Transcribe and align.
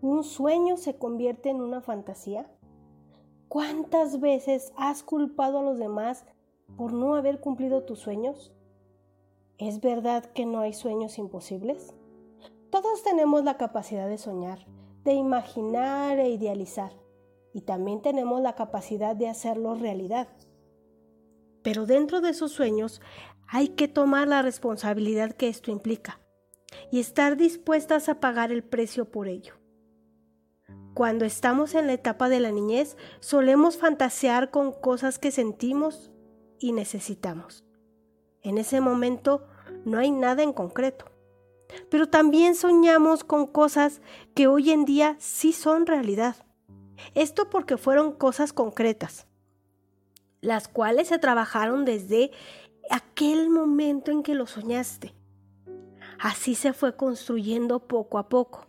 un 0.00 0.24
sueño 0.24 0.76
se 0.76 0.96
convierte 0.96 1.48
en 1.48 1.60
una 1.60 1.80
fantasía? 1.80 2.46
¿Cuántas 3.48 4.20
veces 4.20 4.72
has 4.76 5.02
culpado 5.02 5.58
a 5.58 5.62
los 5.62 5.78
demás 5.78 6.26
por 6.76 6.92
no 6.92 7.14
haber 7.14 7.40
cumplido 7.40 7.84
tus 7.84 8.00
sueños? 8.00 8.52
¿Es 9.58 9.80
verdad 9.80 10.24
que 10.24 10.44
no 10.44 10.60
hay 10.60 10.74
sueños 10.74 11.18
imposibles? 11.18 11.94
Todos 12.70 13.02
tenemos 13.02 13.44
la 13.44 13.56
capacidad 13.56 14.08
de 14.08 14.18
soñar, 14.18 14.66
de 15.04 15.12
imaginar 15.14 16.18
e 16.18 16.30
idealizar, 16.30 16.92
y 17.52 17.62
también 17.62 18.02
tenemos 18.02 18.42
la 18.42 18.54
capacidad 18.54 19.14
de 19.14 19.28
hacerlo 19.28 19.74
realidad. 19.74 20.28
Pero 21.62 21.86
dentro 21.86 22.20
de 22.20 22.30
esos 22.30 22.52
sueños 22.52 23.00
hay 23.46 23.68
que 23.68 23.88
tomar 23.88 24.26
la 24.26 24.42
responsabilidad 24.42 25.32
que 25.32 25.48
esto 25.48 25.70
implica 25.70 26.23
y 26.90 27.00
estar 27.00 27.36
dispuestas 27.36 28.08
a 28.08 28.20
pagar 28.20 28.52
el 28.52 28.62
precio 28.62 29.10
por 29.10 29.28
ello. 29.28 29.54
Cuando 30.94 31.24
estamos 31.24 31.74
en 31.74 31.88
la 31.88 31.94
etapa 31.94 32.28
de 32.28 32.38
la 32.38 32.52
niñez, 32.52 32.96
solemos 33.20 33.76
fantasear 33.76 34.50
con 34.50 34.72
cosas 34.72 35.18
que 35.18 35.32
sentimos 35.32 36.12
y 36.60 36.72
necesitamos. 36.72 37.64
En 38.42 38.58
ese 38.58 38.80
momento 38.80 39.46
no 39.84 39.98
hay 39.98 40.10
nada 40.10 40.42
en 40.42 40.52
concreto. 40.52 41.06
Pero 41.90 42.08
también 42.08 42.54
soñamos 42.54 43.24
con 43.24 43.46
cosas 43.46 44.00
que 44.34 44.46
hoy 44.46 44.70
en 44.70 44.84
día 44.84 45.16
sí 45.18 45.52
son 45.52 45.86
realidad. 45.86 46.36
Esto 47.14 47.50
porque 47.50 47.76
fueron 47.76 48.12
cosas 48.12 48.52
concretas, 48.52 49.26
las 50.40 50.68
cuales 50.68 51.08
se 51.08 51.18
trabajaron 51.18 51.84
desde 51.84 52.30
aquel 52.90 53.50
momento 53.50 54.10
en 54.10 54.22
que 54.22 54.34
lo 54.34 54.46
soñaste. 54.46 55.14
Así 56.18 56.54
se 56.54 56.72
fue 56.72 56.96
construyendo 56.96 57.86
poco 57.86 58.18
a 58.18 58.28
poco. 58.28 58.66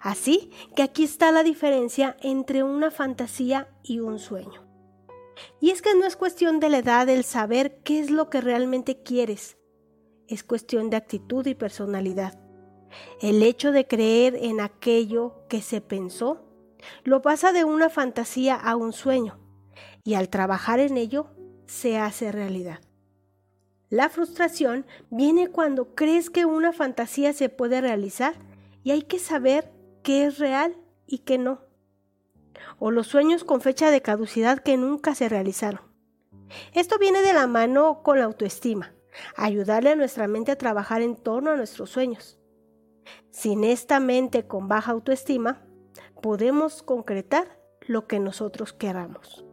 Así 0.00 0.50
que 0.76 0.82
aquí 0.82 1.04
está 1.04 1.32
la 1.32 1.42
diferencia 1.42 2.16
entre 2.20 2.62
una 2.62 2.90
fantasía 2.90 3.68
y 3.82 4.00
un 4.00 4.18
sueño. 4.18 4.66
Y 5.60 5.70
es 5.70 5.82
que 5.82 5.94
no 5.94 6.04
es 6.04 6.16
cuestión 6.16 6.60
de 6.60 6.68
la 6.68 6.78
edad 6.78 7.08
el 7.08 7.24
saber 7.24 7.80
qué 7.82 8.00
es 8.00 8.10
lo 8.10 8.28
que 8.28 8.40
realmente 8.40 9.02
quieres. 9.02 9.56
Es 10.28 10.44
cuestión 10.44 10.90
de 10.90 10.96
actitud 10.96 11.46
y 11.46 11.54
personalidad. 11.54 12.38
El 13.20 13.42
hecho 13.42 13.72
de 13.72 13.86
creer 13.86 14.36
en 14.36 14.60
aquello 14.60 15.46
que 15.48 15.62
se 15.62 15.80
pensó 15.80 16.44
lo 17.04 17.22
pasa 17.22 17.52
de 17.52 17.64
una 17.64 17.88
fantasía 17.88 18.54
a 18.54 18.76
un 18.76 18.92
sueño 18.92 19.38
y 20.04 20.14
al 20.14 20.28
trabajar 20.28 20.80
en 20.80 20.96
ello 20.96 21.30
se 21.66 21.98
hace 21.98 22.32
realidad. 22.32 22.80
La 23.92 24.08
frustración 24.08 24.86
viene 25.10 25.48
cuando 25.48 25.94
crees 25.94 26.30
que 26.30 26.46
una 26.46 26.72
fantasía 26.72 27.34
se 27.34 27.50
puede 27.50 27.82
realizar 27.82 28.34
y 28.82 28.90
hay 28.92 29.02
que 29.02 29.18
saber 29.18 29.70
qué 30.02 30.24
es 30.24 30.38
real 30.38 30.74
y 31.06 31.18
qué 31.18 31.36
no 31.36 31.60
o 32.78 32.90
los 32.90 33.06
sueños 33.06 33.44
con 33.44 33.60
fecha 33.60 33.90
de 33.90 34.02
caducidad 34.02 34.58
que 34.58 34.76
nunca 34.76 35.14
se 35.14 35.28
realizaron. 35.28 35.82
Esto 36.72 36.98
viene 36.98 37.22
de 37.22 37.32
la 37.32 37.46
mano 37.46 38.02
con 38.02 38.18
la 38.18 38.24
autoestima, 38.24 38.94
ayudarle 39.36 39.90
a 39.90 39.96
nuestra 39.96 40.26
mente 40.26 40.52
a 40.52 40.58
trabajar 40.58 41.02
en 41.02 41.16
torno 41.16 41.50
a 41.50 41.56
nuestros 41.56 41.90
sueños. 41.90 42.38
Sin 43.30 43.64
esta 43.64 44.00
mente 44.00 44.46
con 44.46 44.68
baja 44.68 44.92
autoestima, 44.92 45.62
podemos 46.20 46.82
concretar 46.82 47.58
lo 47.82 48.06
que 48.06 48.20
nosotros 48.20 48.72
queramos. 48.72 49.44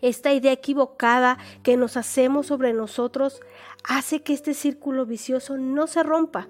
Esta 0.00 0.32
idea 0.32 0.52
equivocada 0.52 1.38
que 1.62 1.76
nos 1.76 1.96
hacemos 1.96 2.46
sobre 2.46 2.72
nosotros 2.72 3.40
hace 3.84 4.22
que 4.22 4.32
este 4.32 4.54
círculo 4.54 5.06
vicioso 5.06 5.56
no 5.56 5.86
se 5.86 6.02
rompa 6.02 6.48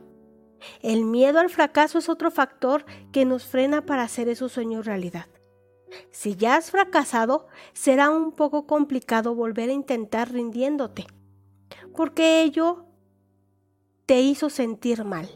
el 0.81 1.05
miedo 1.05 1.41
al 1.41 1.51
fracaso 1.51 1.99
es 1.99 2.09
otro 2.09 2.31
factor 2.31 2.85
que 3.13 3.25
nos 3.25 3.45
frena 3.45 3.85
para 3.85 4.03
hacer 4.03 4.29
esos 4.29 4.53
sueños 4.53 4.87
realidad. 4.87 5.27
Si 6.11 6.37
ya 6.37 6.57
has 6.57 6.71
fracasado, 6.71 7.49
será 7.75 8.11
un 8.11 8.33
poco 8.33 8.67
complicado 8.67 9.35
volver 9.35 9.69
a 9.69 9.75
intentar 9.75 10.33
rindiéndote, 10.33 11.07
porque 11.95 12.43
ello 12.43 12.87
te 14.07 14.21
hizo 14.21 14.49
sentir 14.49 15.05
mal 15.05 15.29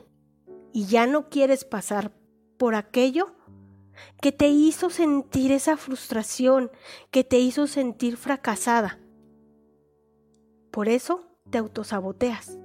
y 0.72 0.87
ya 0.87 1.06
no 1.06 1.28
quieres 1.28 1.65
pasar 1.65 2.12
por 2.56 2.75
aquello 2.75 3.35
que 4.20 4.32
te 4.32 4.48
hizo 4.48 4.90
sentir 4.90 5.52
esa 5.52 5.76
frustración, 5.76 6.70
que 7.10 7.24
te 7.24 7.38
hizo 7.38 7.66
sentir 7.66 8.16
fracasada. 8.16 8.98
Por 10.70 10.88
eso 10.88 11.26
te 11.50 11.58
autosaboteas. 11.58 12.58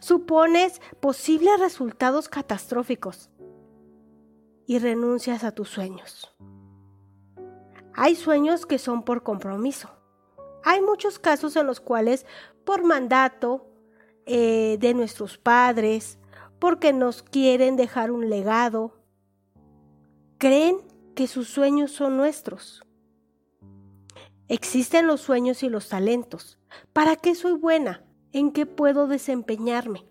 Supones 0.00 0.80
posibles 1.00 1.58
resultados 1.58 2.28
catastróficos 2.28 3.30
y 4.66 4.78
renuncias 4.78 5.44
a 5.44 5.52
tus 5.52 5.68
sueños. 5.68 6.32
Hay 7.94 8.14
sueños 8.14 8.64
que 8.64 8.78
son 8.78 9.02
por 9.02 9.22
compromiso. 9.22 9.90
Hay 10.64 10.80
muchos 10.80 11.18
casos 11.18 11.56
en 11.56 11.66
los 11.66 11.80
cuales 11.80 12.26
por 12.64 12.84
mandato 12.84 13.66
eh, 14.24 14.76
de 14.80 14.94
nuestros 14.94 15.36
padres, 15.36 16.18
porque 16.58 16.92
nos 16.92 17.24
quieren 17.24 17.76
dejar 17.76 18.12
un 18.12 18.30
legado, 18.30 19.01
creen 20.42 20.78
que 21.14 21.28
sus 21.28 21.46
sueños 21.46 21.92
son 21.92 22.16
nuestros. 22.16 22.82
Existen 24.48 25.06
los 25.06 25.20
sueños 25.20 25.62
y 25.62 25.68
los 25.68 25.88
talentos. 25.88 26.58
¿Para 26.92 27.14
qué 27.14 27.36
soy 27.36 27.52
buena? 27.52 28.04
en 28.32 28.50
qué 28.50 28.66
puedo 28.66 29.06
desempeñarme. 29.06 30.04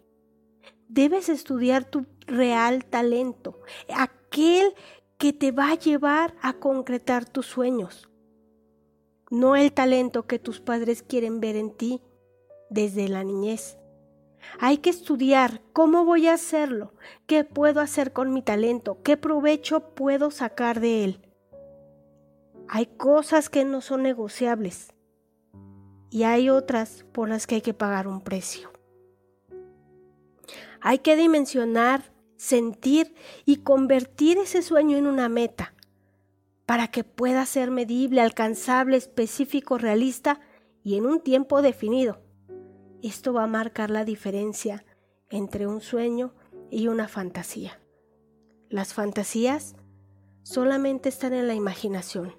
Debes 0.88 1.30
estudiar 1.30 1.86
tu 1.86 2.06
real 2.28 2.86
talento, 2.86 3.59
aquel 3.94 4.74
que 5.18 5.34
te 5.34 5.52
va 5.52 5.72
a 5.72 5.75
llevar 5.75 6.36
a 6.42 6.53
concretar 6.53 7.28
tus 7.28 7.46
sueños, 7.46 8.09
no 9.30 9.56
el 9.56 9.74
talento 9.74 10.28
que 10.28 10.40
tus 10.40 10.59
padres 10.59 11.03
quieren 11.03 11.40
ver 11.40 11.56
en 11.56 11.72
ti 11.72 12.02
desde 12.69 13.08
la 13.08 13.24
niñez. 13.24 13.78
Hay 14.59 14.78
que 14.78 14.90
estudiar 14.90 15.62
cómo 15.74 16.06
voy 16.06 16.28
a 16.28 16.34
hacerlo, 16.34 16.94
qué 17.28 17.44
puedo 17.44 17.79
hacer 17.81 18.13
con 18.13 18.34
mi 18.34 18.41
talento, 18.41 19.02
qué 19.03 19.18
provecho 19.18 19.94
puedo 19.96 20.31
sacar 20.31 20.79
de 20.79 21.03
él. 21.03 21.22
Hay 22.68 22.85
cosas 22.85 23.50
que 23.50 23.66
no 23.66 23.81
son 23.81 24.03
negociables 24.03 24.94
y 26.09 26.24
hay 26.24 26.50
otras 26.50 27.06
por 27.12 27.30
las 27.30 27.47
que 27.47 27.56
hay 27.56 27.62
que 27.62 27.74
pagar 27.74 28.07
un 28.07 28.22
precio. 28.22 28.72
Hay 30.81 31.00
que 31.00 31.16
dimensionar, 31.16 32.12
sentir 32.38 33.13
y 33.46 33.57
convertir 33.57 34.38
ese 34.38 34.62
sueño 34.62 34.97
en 34.97 35.06
una 35.06 35.30
meta 35.30 35.74
para 36.66 36.88
que 36.88 37.03
pueda 37.03 37.46
ser 37.46 37.69
medible, 37.69 38.22
alcanzable, 38.22 38.97
específico, 38.97 39.78
realista 39.78 40.40
y 40.84 40.96
en 40.96 41.06
un 41.06 41.19
tiempo 41.19 41.62
definido. 41.62 42.22
Esto 43.03 43.34
va 43.34 43.44
a 43.44 43.47
marcar 43.47 43.89
la 43.89 44.06
diferencia 44.06 44.85
entre 45.29 45.66
un 45.66 45.81
sueño 45.81 46.34
y 46.69 46.88
una 46.88 47.07
fantasía. 47.07 47.79
Las 48.69 48.94
fantasías 48.94 49.75
solamente 50.44 51.09
están 51.09 51.34
en 51.34 51.47
la 51.47 51.56
imaginación. 51.56 52.35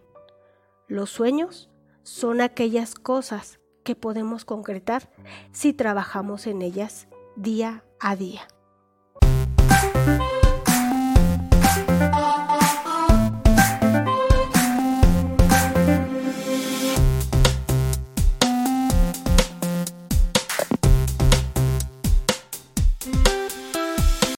Los 0.87 1.11
sueños 1.11 1.71
son 2.05 2.41
aquellas 2.41 2.95
cosas 2.95 3.59
que 3.83 3.97
podemos 3.97 4.45
concretar 4.45 5.11
si 5.51 5.73
trabajamos 5.73 6.47
en 6.47 6.63
ellas 6.63 7.09
día 7.35 7.85
a 7.99 8.15
día. 8.15 8.47